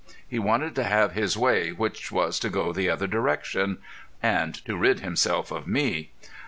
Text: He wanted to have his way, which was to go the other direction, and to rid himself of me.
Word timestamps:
He 0.27 0.39
wanted 0.39 0.73
to 0.77 0.83
have 0.83 1.11
his 1.11 1.37
way, 1.37 1.69
which 1.69 2.11
was 2.11 2.39
to 2.39 2.49
go 2.49 2.73
the 2.73 2.89
other 2.89 3.05
direction, 3.05 3.77
and 4.23 4.55
to 4.65 4.75
rid 4.75 5.01
himself 5.01 5.51
of 5.51 5.67
me. 5.67 6.09